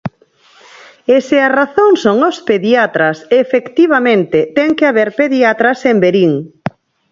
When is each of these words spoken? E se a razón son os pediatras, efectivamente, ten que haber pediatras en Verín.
E 1.15 1.17
se 1.27 1.37
a 1.47 1.49
razón 1.59 1.91
son 2.03 2.17
os 2.29 2.37
pediatras, 2.49 3.17
efectivamente, 3.43 4.39
ten 4.57 4.69
que 4.77 4.87
haber 4.89 5.09
pediatras 5.19 5.79
en 5.91 5.97
Verín. 6.03 6.33